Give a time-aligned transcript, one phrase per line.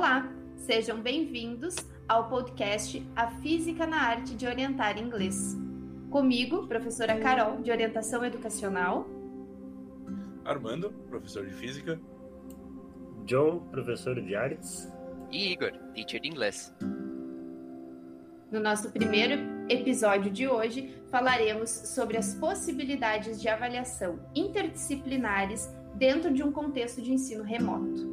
[0.00, 1.76] Olá, sejam bem-vindos
[2.08, 5.54] ao podcast A Física na Arte de Orientar Inglês.
[6.08, 9.06] Comigo, professora Carol, de Orientação Educacional.
[10.42, 12.00] Armando, professor de Física.
[13.26, 14.90] John, professor de Artes.
[15.30, 16.74] E Igor, teacher de Inglês.
[18.50, 19.34] No nosso primeiro
[19.68, 27.12] episódio de hoje, falaremos sobre as possibilidades de avaliação interdisciplinares dentro de um contexto de
[27.12, 28.09] ensino remoto.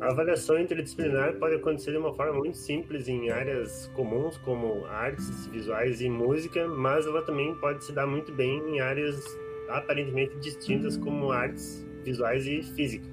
[0.00, 5.46] A avaliação interdisciplinar pode acontecer de uma forma muito simples em áreas comuns como artes
[5.48, 9.22] visuais e música, mas ela também pode se dar muito bem em áreas
[9.68, 13.06] aparentemente distintas como artes visuais e física.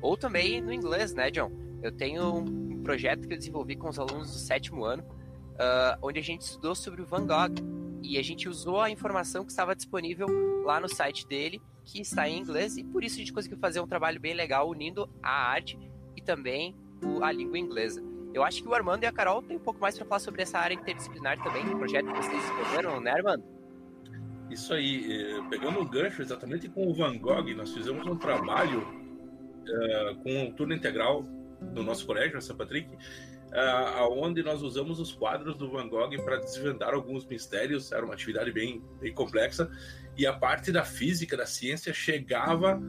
[0.00, 1.50] Ou também no inglês, né, John?
[1.82, 6.20] Eu tenho um projeto que eu desenvolvi com os alunos do sétimo ano, uh, onde
[6.20, 7.60] a gente estudou sobre o Van Gogh
[8.00, 10.28] e a gente usou a informação que estava disponível
[10.64, 13.80] lá no site dele, que está em inglês, e por isso a gente conseguiu fazer
[13.80, 15.76] um trabalho bem legal unindo a arte
[16.26, 16.74] também
[17.22, 18.02] a língua inglesa.
[18.34, 20.42] Eu acho que o Armando e a Carol têm um pouco mais para falar sobre
[20.42, 23.44] essa área interdisciplinar também, o projeto que vocês desenvolveram, né, Armando?
[24.50, 28.80] Isso aí, eh, pegando um gancho exatamente com o Van Gogh, nós fizemos um trabalho
[28.80, 31.22] uh, com o turno integral
[31.72, 36.36] do nosso colégio, São Patrick, uh, onde nós usamos os quadros do Van Gogh para
[36.36, 39.70] desvendar alguns mistérios, era uma atividade bem, bem complexa,
[40.16, 42.80] e a parte da física, da ciência, chegava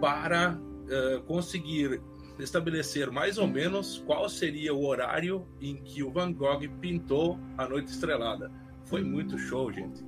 [0.00, 2.00] para uh, conseguir
[2.42, 7.68] estabelecer mais ou menos qual seria o horário em que o Van Gogh pintou A
[7.68, 8.50] Noite Estrelada.
[8.84, 10.04] Foi muito show, gente.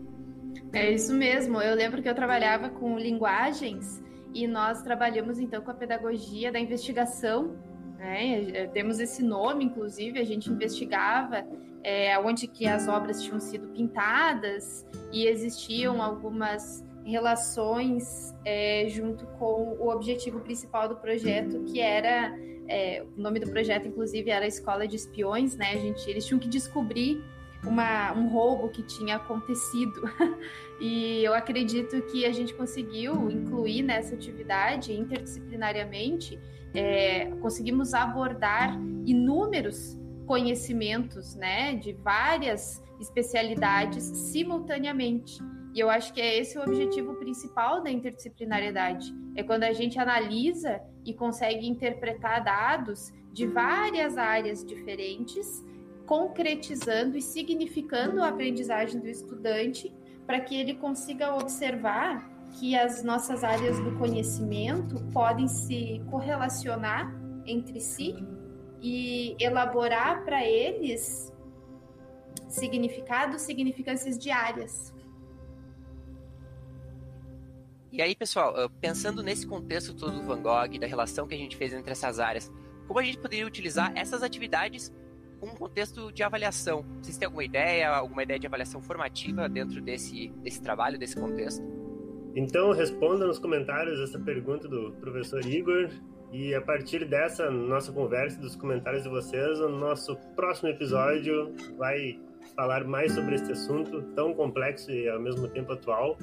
[0.72, 1.60] É isso mesmo.
[1.60, 4.02] Eu lembro que eu trabalhava com linguagens
[4.34, 7.56] e nós trabalhamos então com a pedagogia da investigação.
[7.98, 8.66] Né?
[8.68, 11.46] Temos esse nome, inclusive, a gente investigava
[11.82, 19.76] é, onde que as obras tinham sido pintadas e existiam algumas relações é, junto com
[19.78, 22.36] o objetivo principal do projeto, que era
[22.68, 25.72] é, o nome do projeto, inclusive, era Escola de Espiões, né?
[25.72, 27.22] A gente, eles tinham que descobrir
[27.64, 30.02] uma, um roubo que tinha acontecido.
[30.80, 36.38] e eu acredito que a gente conseguiu incluir nessa atividade interdisciplinariamente,
[36.74, 45.38] é, conseguimos abordar inúmeros conhecimentos, né, de várias especialidades simultaneamente.
[45.74, 49.12] E eu acho que é esse o objetivo principal da interdisciplinariedade.
[49.34, 55.64] É quando a gente analisa e consegue interpretar dados de várias áreas diferentes,
[56.04, 59.92] concretizando e significando a aprendizagem do estudante
[60.26, 67.10] para que ele consiga observar que as nossas áreas do conhecimento podem se correlacionar
[67.46, 68.14] entre si
[68.80, 71.32] e elaborar para eles
[72.48, 74.92] significados, significâncias diárias.
[77.92, 81.58] E aí, pessoal, pensando nesse contexto todo do Van Gogh, da relação que a gente
[81.58, 82.50] fez entre essas áreas,
[82.88, 84.90] como a gente poderia utilizar essas atividades
[85.38, 86.86] com um contexto de avaliação?
[87.02, 91.62] Vocês têm alguma ideia, alguma ideia de avaliação formativa dentro desse, desse trabalho, desse contexto?
[92.34, 95.90] Então, responda nos comentários essa pergunta do professor Igor.
[96.32, 102.18] E a partir dessa nossa conversa, dos comentários de vocês, o nosso próximo episódio vai
[102.56, 106.16] falar mais sobre esse assunto tão complexo e ao mesmo tempo atual.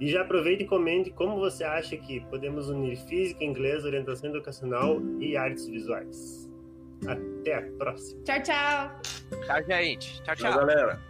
[0.00, 5.00] E já aproveite e comente como você acha que podemos unir física, inglês, orientação educacional
[5.18, 6.50] e artes visuais.
[7.06, 8.22] Até a próxima.
[8.24, 9.00] Tchau, tchau.
[9.44, 10.22] Tchau, gente.
[10.22, 10.50] Tchau, tchau.
[10.52, 11.00] tchau galera.